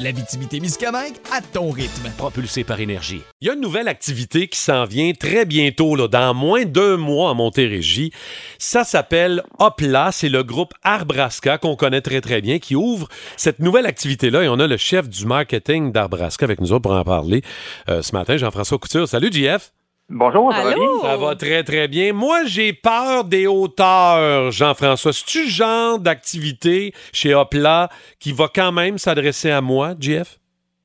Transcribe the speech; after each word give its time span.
L'Abitibi-Témiscamingue 0.00 1.16
à 1.30 1.42
ton 1.42 1.70
rythme. 1.70 2.10
Propulsé 2.16 2.64
par 2.64 2.80
énergie. 2.80 3.20
Il 3.42 3.48
y 3.48 3.50
a 3.50 3.54
une 3.54 3.60
nouvelle 3.60 3.86
activité 3.86 4.48
qui 4.48 4.58
s'en 4.58 4.84
vient 4.84 5.12
très 5.12 5.44
bientôt, 5.44 5.94
là, 5.94 6.08
dans 6.08 6.32
moins 6.32 6.64
d'un 6.64 6.96
mois 6.96 7.30
à 7.30 7.34
Montérégie. 7.34 8.10
Ça 8.58 8.84
s'appelle 8.84 9.42
Hopla. 9.58 10.10
C'est 10.10 10.30
le 10.30 10.42
groupe 10.42 10.72
Arbrasca 10.82 11.58
qu'on 11.58 11.76
connaît 11.76 12.00
très 12.00 12.22
très 12.22 12.40
bien 12.40 12.58
qui 12.58 12.74
ouvre 12.76 13.08
cette 13.36 13.58
nouvelle 13.58 13.84
activité-là. 13.84 14.44
Et 14.44 14.48
on 14.48 14.58
a 14.58 14.66
le 14.66 14.78
chef 14.78 15.06
du 15.06 15.26
marketing 15.26 15.92
d'Arbrasca 15.92 16.44
avec 16.44 16.60
nous 16.60 16.80
pour 16.80 16.92
en 16.92 17.04
parler 17.04 17.42
euh, 17.90 18.00
ce 18.00 18.12
matin, 18.12 18.38
Jean-François 18.38 18.78
Couture. 18.78 19.06
Salut, 19.06 19.30
JF. 19.30 19.70
Bonjour, 20.12 20.52
ça 20.52 20.64
va 20.64 20.74
bien? 20.74 20.88
Ça 21.02 21.16
va 21.16 21.36
très 21.36 21.62
très 21.62 21.86
bien. 21.86 22.12
Moi, 22.12 22.44
j'ai 22.44 22.72
peur 22.72 23.22
des 23.22 23.46
hauteurs, 23.46 24.50
Jean-François. 24.50 25.12
C'est-tu 25.12 25.44
le 25.44 25.48
genre 25.48 26.00
d'activité 26.00 26.92
chez 27.12 27.32
Hopla 27.32 27.88
qui 28.18 28.32
va 28.32 28.48
quand 28.52 28.72
même 28.72 28.98
s'adresser 28.98 29.52
à 29.52 29.60
moi, 29.60 29.94
JF? 29.98 30.38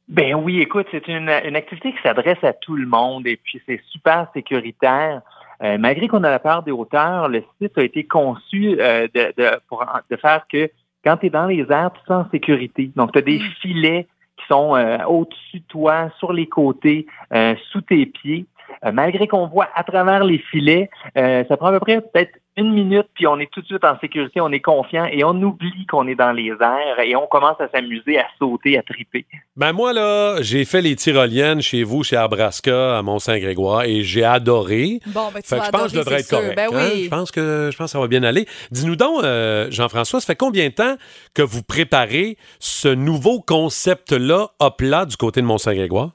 Ben 0.07 0.35
oui, 0.35 0.61
écoute, 0.61 0.85
c'est 0.91 1.07
une, 1.07 1.29
une 1.43 1.55
activité 1.55 1.91
qui 1.91 1.97
s'adresse 2.03 2.43
à 2.43 2.53
tout 2.53 2.75
le 2.75 2.85
monde 2.85 3.25
et 3.25 3.37
puis 3.37 3.59
c'est 3.65 3.81
super 3.89 4.27
sécuritaire. 4.35 5.21
Euh, 5.63 5.79
malgré 5.79 6.07
qu'on 6.07 6.23
a 6.23 6.29
la 6.29 6.37
peur 6.37 6.61
des 6.61 6.71
hauteurs, 6.71 7.27
le 7.27 7.43
site 7.59 7.75
a 7.79 7.83
été 7.83 8.03
conçu 8.03 8.77
euh, 8.79 9.07
de, 9.15 9.33
de, 9.35 9.59
pour, 9.67 9.83
de 10.07 10.15
faire 10.17 10.45
que 10.47 10.69
quand 11.03 11.17
tu 11.17 11.27
es 11.27 11.29
dans 11.31 11.47
les 11.47 11.65
airs, 11.71 11.89
tu 11.95 12.01
te 12.01 12.07
sens 12.07 12.27
en 12.27 12.29
sécurité. 12.29 12.91
Donc, 12.95 13.11
tu 13.13 13.17
as 13.17 13.23
des 13.23 13.39
filets 13.61 14.05
qui 14.37 14.45
sont 14.47 14.75
euh, 14.75 14.97
au-dessus 15.05 15.61
de 15.61 15.65
toi, 15.67 16.11
sur 16.19 16.31
les 16.33 16.47
côtés, 16.47 17.07
euh, 17.33 17.55
sous 17.71 17.81
tes 17.81 18.05
pieds. 18.05 18.45
Euh, 18.85 18.91
malgré 18.91 19.27
qu'on 19.27 19.47
voit 19.47 19.67
à 19.75 19.83
travers 19.83 20.23
les 20.23 20.37
filets, 20.51 20.89
euh, 21.17 21.43
ça 21.47 21.57
prend 21.57 21.67
à 21.67 21.71
peu 21.71 21.79
près 21.79 22.01
peut-être 22.01 22.31
une 22.57 22.73
minute, 22.73 23.07
puis 23.13 23.27
on 23.27 23.37
est 23.39 23.51
tout 23.51 23.61
de 23.61 23.65
suite 23.65 23.83
en 23.83 23.99
sécurité, 23.99 24.39
on 24.39 24.51
est 24.51 24.61
confiant 24.61 25.05
et 25.11 25.25
on 25.25 25.33
oublie 25.41 25.85
qu'on 25.87 26.07
est 26.07 26.15
dans 26.15 26.31
les 26.31 26.51
airs 26.51 26.99
et 27.03 27.13
on 27.15 27.27
commence 27.27 27.59
à 27.59 27.67
s'amuser, 27.67 28.17
à 28.17 28.27
sauter, 28.39 28.77
à 28.77 28.81
triper. 28.81 29.25
Ben 29.57 29.73
moi, 29.73 29.91
là, 29.91 30.41
j'ai 30.41 30.63
fait 30.63 30.81
les 30.81 30.95
tyroliennes 30.95 31.61
chez 31.61 31.83
vous, 31.83 32.03
chez 32.03 32.15
Arbrasca, 32.15 32.97
à 32.97 33.01
Mont-Saint-Grégoire, 33.01 33.83
et 33.83 34.03
j'ai 34.03 34.23
adoré. 34.23 34.99
Bon, 35.07 35.31
ben, 35.33 35.41
tu 35.41 35.49
Fait 35.49 35.59
que 35.59 35.65
je 35.65 35.69
pense 35.69 35.83
que 35.83 35.89
je 35.89 35.95
devrais 35.97 36.19
être 36.21 36.27
sûr. 36.27 36.39
correct. 36.39 36.55
Ben 36.55 36.69
hein? 36.71 36.89
oui. 36.93 37.03
Je 37.05 37.09
pense 37.09 37.31
que 37.31 37.69
je 37.71 37.77
pense 37.77 37.87
que 37.87 37.91
ça 37.91 37.99
va 37.99 38.07
bien 38.07 38.23
aller. 38.23 38.45
Dis-nous 38.71 38.95
donc, 38.95 39.23
euh, 39.23 39.67
Jean-François, 39.69 40.21
ça 40.21 40.27
fait 40.27 40.37
combien 40.37 40.69
de 40.69 40.73
temps 40.73 40.95
que 41.33 41.41
vous 41.41 41.61
préparez 41.61 42.37
ce 42.59 42.87
nouveau 42.87 43.41
concept-là, 43.41 44.47
hop-là, 44.59 45.05
du 45.05 45.17
côté 45.17 45.41
de 45.41 45.45
Mont-Saint-Grégoire? 45.45 46.11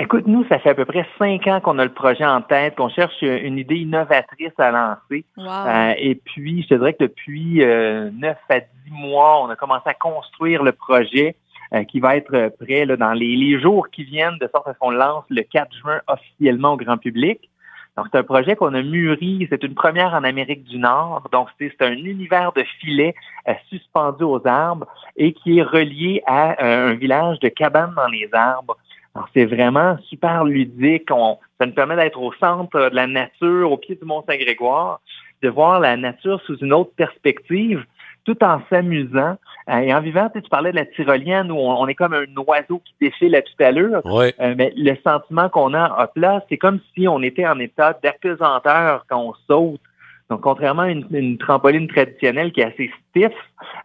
Écoute, 0.00 0.26
nous, 0.26 0.46
ça 0.48 0.58
fait 0.58 0.70
à 0.70 0.74
peu 0.74 0.86
près 0.86 1.06
cinq 1.18 1.46
ans 1.46 1.60
qu'on 1.60 1.78
a 1.78 1.84
le 1.84 1.92
projet 1.92 2.24
en 2.24 2.40
tête, 2.40 2.76
qu'on 2.76 2.88
cherche 2.88 3.20
une 3.20 3.58
idée 3.58 3.76
innovatrice 3.76 4.52
à 4.56 4.70
lancer. 4.70 5.26
Wow. 5.36 5.46
Euh, 5.46 5.92
et 5.98 6.14
puis, 6.14 6.62
je 6.62 6.68
te 6.68 6.74
dirais 6.74 6.94
que 6.94 7.04
depuis 7.04 7.62
euh, 7.62 8.10
9 8.10 8.36
à 8.48 8.60
10 8.60 8.66
mois, 8.90 9.42
on 9.42 9.50
a 9.50 9.56
commencé 9.56 9.82
à 9.90 9.92
construire 9.94 10.62
le 10.62 10.72
projet 10.72 11.36
euh, 11.74 11.84
qui 11.84 12.00
va 12.00 12.16
être 12.16 12.34
euh, 12.34 12.48
prêt 12.48 12.86
là, 12.86 12.96
dans 12.96 13.12
les, 13.12 13.36
les 13.36 13.60
jours 13.60 13.90
qui 13.90 14.04
viennent, 14.04 14.38
de 14.40 14.48
sorte 14.50 14.68
à 14.68 14.72
ce 14.72 14.78
qu'on 14.78 14.90
lance 14.90 15.24
le 15.28 15.42
4 15.42 15.70
juin 15.76 16.00
officiellement 16.08 16.72
au 16.72 16.76
grand 16.78 16.96
public. 16.96 17.50
Donc, 17.96 18.06
c'est 18.10 18.18
un 18.18 18.22
projet 18.22 18.56
qu'on 18.56 18.72
a 18.74 18.82
mûri. 18.82 19.46
C'est 19.50 19.62
une 19.62 19.74
première 19.74 20.14
en 20.14 20.24
Amérique 20.24 20.64
du 20.64 20.78
Nord. 20.78 21.28
Donc, 21.32 21.48
c'est 21.58 21.82
un 21.82 21.92
univers 21.92 22.52
de 22.52 22.62
filets 22.80 23.14
euh, 23.48 23.52
suspendus 23.68 24.24
aux 24.24 24.40
arbres 24.46 24.86
et 25.16 25.32
qui 25.32 25.58
est 25.58 25.62
relié 25.62 26.22
à 26.26 26.62
euh, 26.64 26.92
un 26.92 26.94
village 26.94 27.38
de 27.40 27.48
cabanes 27.48 27.92
dans 27.94 28.06
les 28.06 28.28
arbres. 28.32 28.78
Alors, 29.14 29.28
c'est 29.34 29.44
vraiment 29.44 29.98
super 30.08 30.44
ludique. 30.44 31.08
On, 31.10 31.38
ça 31.58 31.66
nous 31.66 31.72
permet 31.72 31.96
d'être 31.96 32.20
au 32.20 32.32
centre 32.34 32.90
de 32.90 32.94
la 32.94 33.06
nature, 33.06 33.72
au 33.72 33.76
pied 33.76 33.96
du 33.96 34.04
Mont-Saint-Grégoire, 34.04 35.00
de 35.42 35.48
voir 35.48 35.80
la 35.80 35.96
nature 35.96 36.40
sous 36.46 36.56
une 36.58 36.72
autre 36.72 36.92
perspective, 36.96 37.84
tout 38.24 38.42
en 38.44 38.60
s'amusant. 38.70 39.36
Euh, 39.68 39.78
et 39.78 39.94
en 39.94 40.00
vivant, 40.00 40.28
tu, 40.28 40.38
sais, 40.38 40.42
tu 40.42 40.50
parlais 40.50 40.70
de 40.70 40.76
la 40.76 40.86
tyrolienne 40.86 41.50
où 41.50 41.56
on, 41.56 41.80
on 41.80 41.88
est 41.88 41.94
comme 41.94 42.14
un 42.14 42.24
oiseau 42.46 42.80
qui 42.84 42.94
défile 43.00 43.34
à 43.34 43.42
toute 43.42 43.60
allure. 43.60 44.00
Oui. 44.04 44.32
Euh, 44.40 44.54
mais 44.56 44.72
le 44.76 44.96
sentiment 45.04 45.48
qu'on 45.48 45.74
a 45.74 46.02
hop 46.02 46.12
là, 46.16 46.44
c'est 46.48 46.58
comme 46.58 46.80
si 46.94 47.08
on 47.08 47.20
était 47.22 47.46
en 47.46 47.58
état 47.58 47.98
d'apesanteur 48.02 49.06
quand 49.08 49.20
on 49.20 49.34
saute. 49.48 49.80
Donc, 50.30 50.42
contrairement 50.42 50.82
à 50.82 50.90
une, 50.90 51.06
une 51.10 51.38
trampoline 51.38 51.88
traditionnelle 51.88 52.52
qui 52.52 52.60
est 52.60 52.72
assez 52.72 52.90
stiff, 53.10 53.32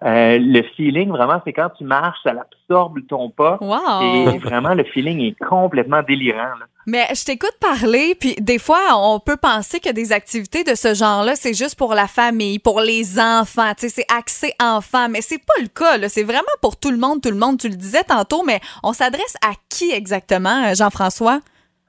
euh, 0.04 0.38
le 0.40 0.62
feeling, 0.76 1.10
vraiment, 1.10 1.42
c'est 1.44 1.54
quand 1.54 1.70
tu 1.78 1.84
marches, 1.84 2.20
ça 2.24 2.32
absorbe 2.32 3.00
ton 3.08 3.32
pas. 3.32 3.58
Wow. 3.60 4.32
Et 4.34 4.38
vraiment, 4.38 4.76
le 4.76 4.84
feeling 4.84 5.20
est 5.22 5.36
complètement 5.44 6.04
délirant. 6.04 6.38
là. 6.60 6.66
Mais 6.88 7.08
je 7.16 7.26
t'écoute 7.26 7.56
parler, 7.60 8.14
puis 8.14 8.36
des 8.40 8.60
fois, 8.60 8.80
on 8.94 9.20
peut 9.20 9.38
penser 9.38 9.80
que 9.80 9.92
des 9.92 10.12
activités 10.12 10.64
de 10.64 10.76
ce 10.76 10.94
genre-là, 10.94 11.36
c'est 11.36 11.56
juste 11.56 11.80
pour 11.80 11.96
la 11.96 12.08
famille, 12.08 12.60
pour 12.60 12.80
les 12.80 13.20
enfants, 13.20 13.72
tu 13.76 13.90
sais, 13.90 13.90
c'est 13.90 14.16
axé 14.16 14.54
enfants, 14.62 15.10
mais 15.10 15.22
c'est 15.22 15.44
pas 15.44 15.60
le 15.62 15.68
cas, 15.68 15.98
là. 15.98 16.10
C'est 16.10 16.24
vraiment 16.24 16.44
pour 16.62 16.78
tout 16.78 16.92
le 16.92 16.98
monde, 16.98 17.22
tout 17.22 17.32
le 17.32 17.38
monde. 17.38 17.58
Tu 17.58 17.70
le 17.70 17.76
disais 17.76 18.04
tantôt, 18.04 18.44
mais 18.44 18.60
on 18.84 18.94
s'adresse 18.94 19.36
à 19.44 19.54
qui 19.68 19.92
exactement, 19.92 20.66
euh, 20.68 20.76
Jean-François? 20.76 21.40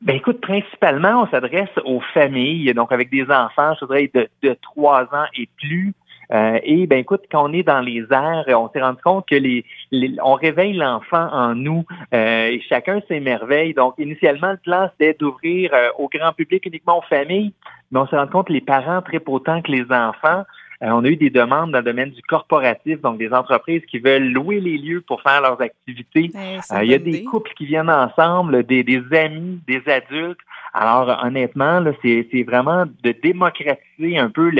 Ben 0.02 0.16
écoute, 0.16 0.40
principalement, 0.40 1.22
on 1.22 1.26
s'adresse 1.28 1.70
aux 1.84 2.00
familles, 2.12 2.72
donc 2.74 2.92
avec 2.92 3.10
des 3.10 3.24
enfants, 3.30 3.72
je 3.80 3.86
dirais, 3.86 4.10
de, 4.14 4.28
de 4.42 4.56
3 4.60 5.02
ans 5.04 5.26
et 5.36 5.48
plus. 5.58 5.94
Euh, 6.32 6.58
et 6.64 6.86
ben 6.88 6.98
écoute, 6.98 7.22
quand 7.30 7.48
on 7.48 7.52
est 7.52 7.62
dans 7.62 7.80
les 7.80 8.04
airs, 8.10 8.44
on 8.48 8.68
s'est 8.70 8.82
rendu 8.82 9.00
compte 9.02 9.26
que 9.28 9.36
les, 9.36 9.64
les- 9.92 10.16
on 10.22 10.34
réveille 10.34 10.72
l'enfant 10.72 11.28
en 11.32 11.54
nous 11.54 11.84
euh, 12.12 12.48
et 12.48 12.60
chacun 12.68 13.00
s'émerveille. 13.06 13.74
Donc 13.74 13.94
initialement, 13.98 14.50
le 14.50 14.56
plan 14.56 14.90
c'était 14.92 15.16
d'ouvrir 15.18 15.70
euh, 15.72 15.88
au 15.98 16.08
grand 16.08 16.32
public 16.32 16.66
uniquement 16.66 16.98
aux 16.98 17.02
familles, 17.08 17.52
mais 17.92 18.00
on 18.00 18.08
s'est 18.08 18.16
rendu 18.16 18.32
compte 18.32 18.48
que 18.48 18.52
les 18.52 18.60
parents 18.60 19.02
très 19.02 19.20
autant 19.24 19.62
que 19.62 19.70
les 19.70 19.84
enfants. 19.92 20.42
Euh, 20.82 20.88
on 20.90 21.04
a 21.04 21.08
eu 21.08 21.16
des 21.16 21.30
demandes 21.30 21.72
dans 21.72 21.78
le 21.78 21.84
domaine 21.84 22.10
du 22.10 22.22
corporatif, 22.22 23.00
donc 23.00 23.18
des 23.18 23.32
entreprises 23.32 23.82
qui 23.86 23.98
veulent 23.98 24.28
louer 24.30 24.60
les 24.60 24.76
lieux 24.76 25.00
pour 25.00 25.22
faire 25.22 25.40
leurs 25.40 25.60
activités. 25.60 26.30
C'est 26.62 26.74
Euh, 26.76 26.84
Il 26.84 26.90
y 26.90 26.94
a 26.94 26.98
des 26.98 27.10
idée. 27.10 27.24
couples 27.24 27.52
qui 27.56 27.66
viennent 27.66 27.90
ensemble, 27.90 28.62
des, 28.64 28.82
des 28.82 29.02
amis, 29.16 29.60
des 29.66 29.82
adultes. 29.90 30.38
Alors, 30.74 31.24
honnêtement, 31.24 31.82
c'est 32.02 32.42
vraiment 32.46 32.84
de 33.02 33.12
démocratiser 33.22 34.18
un 34.18 34.28
peu 34.28 34.50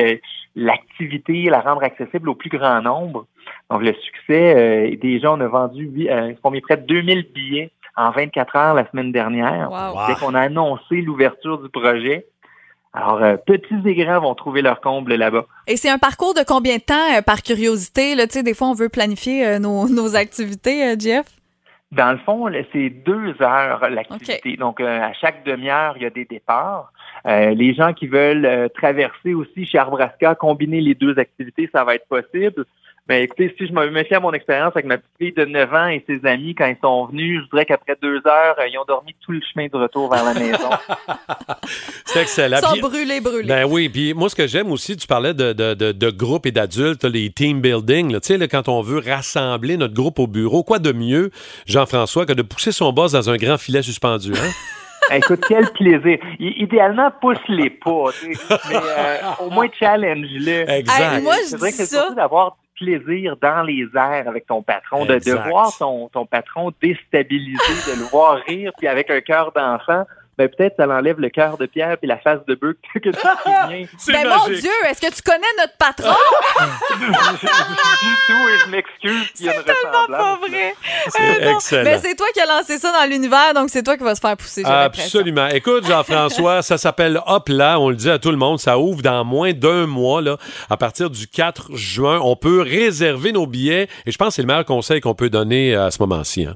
l'activité, 0.54 1.44
la 1.50 1.60
rendre 1.60 1.82
accessible 1.82 2.28
au 2.31 2.34
plus 2.34 2.48
grand 2.50 2.81
nombre. 2.81 3.27
Donc, 3.71 3.83
le 3.83 3.93
succès, 3.94 4.54
euh, 4.56 4.97
déjà, 4.97 5.33
on 5.33 5.41
a 5.41 5.48
vendu 5.48 5.91
euh, 6.09 6.33
on 6.43 6.50
mis 6.50 6.60
près 6.60 6.77
de 6.78 6.87
2000 6.87 7.27
billets 7.34 7.71
en 7.97 8.10
24 8.10 8.56
heures 8.56 8.75
la 8.75 8.88
semaine 8.91 9.12
dernière. 9.12 9.71
Wow. 9.71 10.06
Dès 10.06 10.15
qu'on 10.15 10.34
a 10.34 10.41
annoncé 10.41 11.00
l'ouverture 11.03 11.59
du 11.59 11.69
projet. 11.69 12.27
Alors, 12.96 13.22
euh, 13.22 13.36
petits 13.36 13.76
et 13.84 13.94
grands 13.94 14.20
vont 14.20 14.34
trouver 14.34 14.62
leur 14.62 14.80
comble 14.80 15.14
là-bas. 15.14 15.44
Et 15.66 15.76
c'est 15.76 15.90
un 15.90 15.98
parcours 15.98 16.32
de 16.32 16.40
combien 16.46 16.76
de 16.78 16.82
temps, 16.82 17.14
euh, 17.14 17.20
par 17.20 17.42
curiosité? 17.42 18.14
Là, 18.14 18.26
tu 18.26 18.32
sais, 18.32 18.42
des 18.42 18.54
fois, 18.54 18.68
on 18.68 18.74
veut 18.74 18.88
planifier 18.88 19.46
euh, 19.46 19.58
nos, 19.58 19.86
nos 19.90 20.16
activités, 20.16 20.98
Jeff. 20.98 21.26
Dans 21.92 22.12
le 22.12 22.18
fond, 22.18 22.50
c'est 22.72 22.88
deux 22.88 23.34
heures 23.42 23.88
l'activité. 23.90 24.56
Donc, 24.56 24.80
à 24.80 25.12
chaque 25.12 25.44
demi-heure, 25.44 25.94
il 25.96 26.02
y 26.02 26.06
a 26.06 26.10
des 26.10 26.24
départs. 26.24 26.90
Les 27.24 27.74
gens 27.74 27.92
qui 27.92 28.08
veulent 28.08 28.68
traverser 28.74 29.34
aussi 29.34 29.64
chez 29.64 29.78
Arbrasca, 29.78 30.34
combiner 30.34 30.80
les 30.80 30.94
deux 30.94 31.16
activités, 31.18 31.70
ça 31.72 31.84
va 31.84 31.94
être 31.94 32.08
possible. 32.08 32.64
Mais 33.08 33.22
écoutez, 33.22 33.54
si 33.56 33.68
je 33.68 33.72
me 33.72 34.02
fie 34.04 34.14
à 34.14 34.20
mon 34.20 34.32
expérience 34.32 34.72
avec 34.74 34.84
ma 34.84 34.98
petite 34.98 35.10
fille 35.20 35.32
de 35.32 35.44
9 35.44 35.74
ans 35.74 35.86
et 35.86 36.04
ses 36.08 36.26
amis, 36.26 36.56
quand 36.56 36.66
ils 36.66 36.76
sont 36.82 37.06
venus, 37.06 37.40
je 37.44 37.50
dirais 37.50 37.64
qu'après 37.64 37.96
deux 38.02 38.16
heures, 38.26 38.56
euh, 38.58 38.66
ils 38.68 38.76
ont 38.78 38.84
dormi 38.86 39.14
tout 39.24 39.30
le 39.32 39.40
chemin 39.52 39.68
de 39.72 39.76
retour 39.76 40.10
vers 40.12 40.24
la 40.24 40.34
maison. 40.34 40.68
C'est 42.04 42.22
excellent. 42.22 42.58
Ils 42.60 42.66
sont 42.66 42.72
Puis- 42.72 42.80
brûlés, 42.80 43.20
brûlés. 43.20 43.47
Ben 43.48 43.64
oui, 43.64 43.88
puis 43.88 44.12
moi, 44.14 44.28
ce 44.28 44.34
que 44.34 44.47
j'aime 44.47 44.70
aussi, 44.72 44.97
tu 44.97 45.06
parlais 45.06 45.34
de, 45.34 45.53
de, 45.53 45.74
de, 45.74 45.92
de 45.92 46.10
groupes 46.10 46.47
et 46.47 46.50
d'adultes, 46.50 47.04
les 47.04 47.30
team 47.30 47.60
building, 47.60 48.18
tu 48.20 48.38
sais, 48.38 48.48
quand 48.48 48.68
on 48.68 48.80
veut 48.82 48.98
rassembler 49.04 49.76
notre 49.76 49.94
groupe 49.94 50.18
au 50.18 50.26
bureau, 50.26 50.62
quoi 50.64 50.78
de 50.78 50.92
mieux, 50.92 51.30
Jean-François, 51.66 52.26
que 52.26 52.32
de 52.32 52.42
pousser 52.42 52.72
son 52.72 52.92
boss 52.92 53.12
dans 53.12 53.30
un 53.30 53.36
grand 53.36 53.59
filet 53.59 53.82
suspendu, 53.82 54.32
hein? 54.32 54.50
Écoute, 55.14 55.44
quel 55.47 55.70
plaisir. 55.70 56.18
I- 56.41 56.54
idéalement, 56.62 57.12
pousse-les 57.20 57.70
pas, 57.70 58.06
tu 58.20 58.34
sais. 58.34 58.54
mais 58.68 58.74
euh, 58.76 59.16
au 59.47 59.50
moins 59.50 59.68
challenge-le. 59.78 60.68
Exact. 60.68 61.14
Hey, 61.18 61.22
moi, 61.22 61.34
je 61.44 61.50
C'est 61.50 61.56
vrai 61.59 61.70
dis 61.70 61.76
que 61.76 61.84
c'est 61.84 61.94
ça. 61.94 62.00
surtout 62.00 62.14
d'avoir 62.16 62.50
du 62.56 62.66
plaisir 62.76 63.36
dans 63.40 63.62
les 63.62 63.86
airs 63.94 64.28
avec 64.28 64.46
ton 64.46 64.62
patron, 64.62 65.04
de, 65.04 65.14
de 65.18 65.48
voir 65.48 65.76
ton, 65.76 66.08
ton 66.08 66.26
patron 66.26 66.72
déstabilisé, 66.80 67.92
de 67.92 67.98
le 67.98 68.06
voir 68.10 68.38
rire, 68.46 68.72
puis 68.78 68.86
avec 68.86 69.10
un 69.10 69.20
cœur 69.20 69.52
d'enfant, 69.52 70.04
ben 70.38 70.48
peut-être 70.48 70.77
ça 70.77 70.86
l'enlève 70.86 71.18
le 71.18 71.28
cœur 71.30 71.56
de 71.56 71.66
pierre 71.66 71.97
puis 71.98 72.06
la 72.06 72.18
face 72.18 72.41
de 72.47 72.54
bœuf 72.54 72.74
que 72.94 72.98
tu 73.00 73.10
viens. 73.68 73.86
C'est 73.98 74.12
Ben 74.12 74.28
mon. 74.28 74.47
Dieu, 74.48 74.71
est-ce 74.88 75.00
que 75.00 75.15
tu 75.15 75.22
connais 75.22 75.47
notre 75.59 75.77
patron? 75.78 76.15
du 77.00 78.15
tout 78.27 78.48
et 78.48 78.59
je 78.65 78.71
m'excuse. 78.71 79.30
C'est 79.34 79.44
tellement 79.65 80.06
pas 80.09 80.36
vrai. 80.36 80.74
C'est 81.09 81.21
Euh, 81.42 81.53
excellent. 81.54 81.84
Ben, 81.84 82.00
c'est 82.03 82.15
toi 82.15 82.27
qui 82.34 82.41
as 82.41 82.47
lancé 82.47 82.78
ça 82.78 82.92
dans 82.92 83.09
l'univers, 83.10 83.54
donc 83.54 83.71
c'est 83.71 83.83
toi 83.83 83.97
qui 83.97 84.04
vas 84.04 84.15
se 84.15 84.21
faire 84.21 84.36
pousser. 84.36 84.62
Absolument. 84.65 85.48
Écoute, 85.48 85.86
Jean-François, 85.86 86.62
ça 86.62 86.78
s'appelle 86.78 87.21
Hop 87.27 87.48
là. 87.48 87.78
On 87.80 87.91
le 87.91 87.97
dit 87.97 88.10
à 88.10 88.18
tout 88.18 88.30
le 88.30 88.36
monde. 88.36 88.59
Ça 88.59 88.78
ouvre 88.78 89.03
dans 89.03 89.24
moins 89.24 89.53
d'un 89.53 89.86
mois. 89.86 90.21
Là. 90.22 90.36
À 90.71 90.77
partir 90.77 91.10
du 91.10 91.27
4 91.27 91.74
juin, 91.77 92.21
on 92.22 92.36
peut 92.36 92.60
réserver 92.62 93.33
nos 93.33 93.47
billets. 93.47 93.88
Et 94.06 94.10
je 94.10 94.18
pense 94.18 94.28
que 94.28 94.34
c'est 94.34 94.42
le 94.42 94.48
meilleur 94.48 94.65
conseil 94.65 95.00
qu'on 95.00 95.15
peut 95.15 95.30
donner 95.30 95.74
à 95.74 95.91
ce 95.91 95.98
moment-ci. 96.00 96.44
hein. 96.47 96.54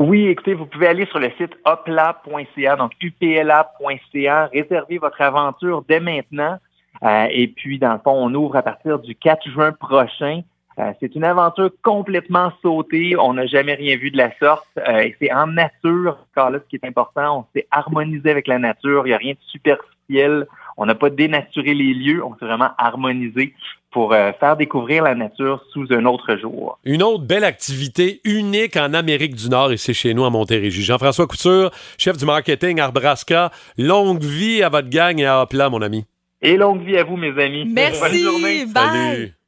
Oui, 0.00 0.28
écoutez, 0.28 0.54
vous 0.54 0.64
pouvez 0.64 0.86
aller 0.86 1.04
sur 1.04 1.18
le 1.18 1.30
site 1.36 1.52
upla.ca, 1.66 2.76
donc 2.76 2.92
upla.ca, 3.02 4.46
réserver 4.46 4.96
votre 4.96 5.20
aventure 5.20 5.84
dès 5.86 6.00
maintenant. 6.00 6.56
Euh, 7.02 7.26
et 7.30 7.48
puis, 7.48 7.78
dans 7.78 7.92
le 7.92 7.98
fond, 7.98 8.12
on 8.14 8.32
ouvre 8.32 8.56
à 8.56 8.62
partir 8.62 8.98
du 8.98 9.14
4 9.14 9.50
juin 9.50 9.72
prochain. 9.72 10.40
Euh, 10.78 10.90
c'est 11.00 11.14
une 11.14 11.24
aventure 11.24 11.70
complètement 11.82 12.50
sautée. 12.62 13.14
On 13.18 13.34
n'a 13.34 13.44
jamais 13.44 13.74
rien 13.74 13.98
vu 13.98 14.10
de 14.10 14.16
la 14.16 14.30
sorte. 14.38 14.66
Euh, 14.78 15.00
et 15.00 15.14
c'est 15.20 15.30
en 15.34 15.48
nature. 15.48 16.16
Car 16.34 16.50
là, 16.50 16.60
ce 16.60 16.68
qui 16.70 16.76
est 16.76 16.88
important, 16.88 17.40
on 17.40 17.44
s'est 17.54 17.66
harmonisé 17.70 18.30
avec 18.30 18.46
la 18.46 18.58
nature. 18.58 19.06
Il 19.06 19.10
n'y 19.10 19.14
a 19.14 19.18
rien 19.18 19.34
de 19.34 19.38
superficiel. 19.48 20.46
On 20.80 20.86
n'a 20.86 20.94
pas 20.94 21.10
dénaturé 21.10 21.74
les 21.74 21.92
lieux. 21.92 22.24
On 22.24 22.34
s'est 22.38 22.46
vraiment 22.46 22.70
harmonisé 22.78 23.54
pour 23.90 24.14
euh, 24.14 24.32
faire 24.40 24.56
découvrir 24.56 25.04
la 25.04 25.14
nature 25.14 25.62
sous 25.74 25.86
un 25.90 26.06
autre 26.06 26.36
jour. 26.36 26.78
Une 26.84 27.02
autre 27.02 27.24
belle 27.24 27.44
activité 27.44 28.22
unique 28.24 28.78
en 28.78 28.94
Amérique 28.94 29.34
du 29.34 29.50
Nord 29.50 29.72
et 29.72 29.76
c'est 29.76 29.92
chez 29.92 30.14
nous 30.14 30.24
à 30.24 30.30
Montérégie. 30.30 30.82
Jean-François 30.82 31.26
Couture, 31.26 31.70
chef 31.98 32.16
du 32.16 32.24
marketing 32.24 32.80
Arbrasca. 32.80 33.50
Longue 33.76 34.24
vie 34.24 34.62
à 34.62 34.70
votre 34.70 34.88
gang 34.88 35.20
et 35.20 35.26
à 35.26 35.42
Hop 35.42 35.52
là, 35.52 35.68
mon 35.68 35.82
ami. 35.82 36.06
Et 36.40 36.56
longue 36.56 36.82
vie 36.82 36.96
à 36.96 37.04
vous, 37.04 37.18
mes 37.18 37.38
amis. 37.38 37.64
Bonne 37.64 37.74
Merci. 37.74 38.22
journée. 38.22 38.64
Bye. 38.64 38.72
Salut. 38.74 39.39